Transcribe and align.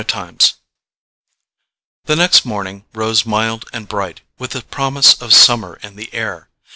Chapter 0.03 0.15
14 0.35 0.53
The 2.05 2.15
next 2.15 2.43
morning 2.43 2.85
rose 2.91 3.23
mild 3.23 3.65
and 3.71 3.87
bright, 3.87 4.21
with 4.39 4.55
a 4.55 4.63
promise 4.63 5.13
of 5.21 5.31
summer 5.31 5.75
in 5.83 5.95
the 5.95 6.11
air. 6.11 6.49